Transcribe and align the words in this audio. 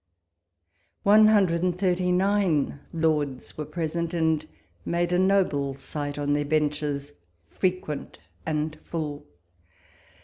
One 1.03 1.27
hundred 1.27 1.61
and 1.61 1.77
thirtj' 1.77 2.11
nine 2.11 2.79
Lords 2.91 3.55
were 3.55 3.65
present, 3.65 4.15
and 4.15 4.47
made 4.83 5.11
a 5.11 5.19
noble 5.19 5.75
sight 5.75 6.17
on 6.17 6.33
their 6.33 6.43
benches 6.43 7.11
fnquciif 7.61 8.15
and 8.43 8.83
fxtU! 8.83 9.21